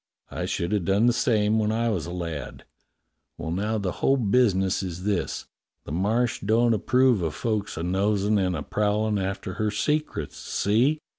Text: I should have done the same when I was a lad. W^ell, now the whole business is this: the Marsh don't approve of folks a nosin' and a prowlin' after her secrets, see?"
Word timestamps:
I 0.31 0.45
should 0.45 0.71
have 0.71 0.83
done 0.83 1.05
the 1.05 1.13
same 1.13 1.59
when 1.59 1.71
I 1.71 1.89
was 1.89 2.07
a 2.07 2.11
lad. 2.11 2.65
W^ell, 3.39 3.53
now 3.53 3.77
the 3.77 3.91
whole 4.01 4.17
business 4.17 4.81
is 4.81 5.03
this: 5.03 5.45
the 5.83 5.91
Marsh 5.91 6.39
don't 6.43 6.73
approve 6.73 7.21
of 7.21 7.35
folks 7.35 7.77
a 7.77 7.83
nosin' 7.83 8.39
and 8.39 8.55
a 8.55 8.63
prowlin' 8.63 9.19
after 9.19 9.53
her 9.61 9.69
secrets, 9.69 10.37
see?" 10.37 11.01